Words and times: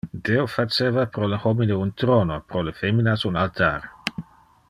Deo 0.27 0.45
faceva 0.53 1.03
pro 1.17 1.27
le 1.33 1.39
homine 1.43 1.77
un 1.83 1.91
throno, 2.03 2.39
pro 2.53 2.65
le 2.69 2.75
feminas 2.81 3.27
un 3.33 3.41
altar. 3.45 3.89